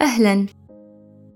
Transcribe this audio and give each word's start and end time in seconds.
أهلا. 0.00 0.46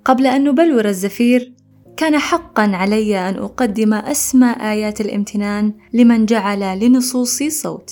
قبل 0.05 0.27
أن 0.27 0.45
نبلور 0.45 0.89
الزفير 0.89 1.53
كان 1.97 2.19
حقا 2.19 2.63
علي 2.63 3.29
أن 3.29 3.35
أقدم 3.35 3.95
أسمى 3.95 4.51
آيات 4.61 5.01
الامتنان 5.01 5.75
لمن 5.93 6.27
جعل 6.27 6.79
لنصوصي 6.79 7.51
صوت. 7.51 7.91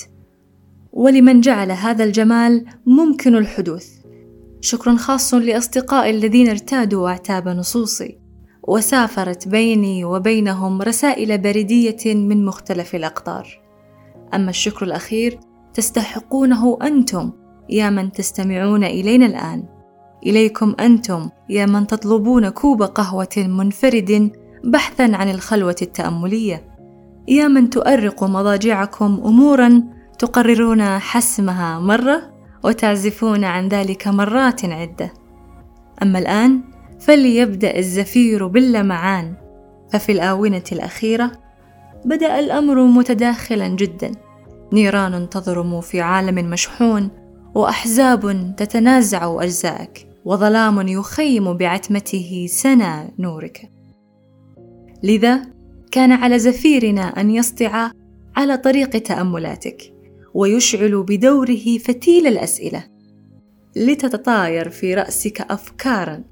ولمن 0.93 1.40
جعل 1.40 1.71
هذا 1.71 2.04
الجمال 2.04 2.66
ممكن 2.87 3.37
الحدوث. 3.37 3.88
شكر 4.61 4.96
خاص 4.96 5.35
لأصدقائي 5.35 6.10
الذين 6.10 6.48
ارتادوا 6.48 7.08
أعتاب 7.08 7.48
نصوصي. 7.48 8.18
وسافرت 8.68 9.48
بيني 9.48 10.04
وبينهم 10.04 10.82
رسائل 10.82 11.38
بريدية 11.38 12.14
من 12.14 12.44
مختلف 12.44 12.94
الأقطار. 12.94 13.60
أما 14.34 14.50
الشكر 14.50 14.86
الأخير 14.86 15.40
تستحقونه 15.74 16.78
أنتم 16.82 17.32
يا 17.70 17.91
من 17.91 18.12
تستمعون 18.12 18.84
إلينا 18.84 19.27
الآن. 19.27 19.71
إليكم 20.27 20.74
أنتم 20.80 21.28
يا 21.48 21.66
من 21.66 21.86
تطلبون 21.86 22.48
كوب 22.48 22.82
قهوة 22.82 23.28
منفرد 23.36 24.30
بحثا 24.64 25.02
عن 25.02 25.30
الخلوة 25.30 25.76
التأملية. 25.82 26.64
يا 27.28 27.48
من 27.48 27.70
تؤرق 27.70 28.24
مضاجعكم 28.24 29.20
أمورا 29.24 29.82
تقررون 30.18 30.98
حسمها 30.98 31.78
مرة 31.78 32.22
وتعزفون 32.64 33.44
عن 33.44 33.68
ذلك 33.68 34.08
مرات 34.08 34.64
عدة. 34.64 35.12
أما 36.02 36.18
الآن 36.18 36.60
فليبدأ 37.00 37.78
الزفير 37.78 38.46
باللمعان. 38.46 39.34
ففي 39.91 40.12
الآونة 40.12 40.64
الأخيرة 40.72 41.32
بدأ 42.04 42.38
الأمر 42.38 42.82
متداخلا 42.84 43.68
جدا. 43.68 44.12
نيران 44.72 45.28
تضرم 45.28 45.80
في 45.80 46.00
عالم 46.00 46.50
مشحون 46.50 47.10
وأحزاب 47.54 48.54
تتنازع 48.56 49.42
أجزاءك. 49.42 50.11
وظلام 50.24 50.88
يخيم 50.88 51.56
بعتمته 51.56 52.46
سنا 52.50 53.10
نورك. 53.19 53.70
لذا 55.02 55.42
كان 55.91 56.12
على 56.12 56.38
زفيرنا 56.38 57.02
أن 57.02 57.30
يسطع 57.30 57.91
على 58.36 58.56
طريق 58.56 58.91
تأملاتك 58.91 59.94
ويشعل 60.34 61.02
بدوره 61.02 61.78
فتيل 61.78 62.27
الأسئلة. 62.27 62.84
لتتطاير 63.77 64.70
في 64.70 64.94
رأسك 64.94 65.41
افكارا 65.41 66.25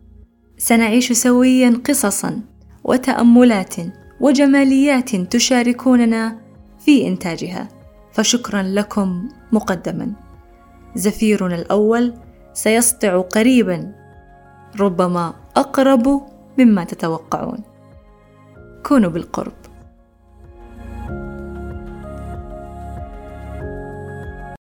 سنعيش 0.59 1.13
سويا 1.13 1.83
قصصا 1.85 2.41
وتأملات 2.85 3.75
وجماليات 4.21 5.17
تشاركوننا 5.17 6.41
في 6.79 7.07
إنتاجها. 7.09 7.69
فشكرا 8.13 8.63
لكم 8.63 9.29
مقدما. 9.53 10.13
زفيرنا 10.95 11.55
الأول 11.55 12.15
سيسطع 12.53 13.21
قريبا 13.21 13.93
ربما 14.81 15.35
أقرب 15.57 16.27
مما 16.59 16.85
تتوقعون. 16.85 17.59
كونوا 18.87 19.11
بالقرب. 19.11 19.70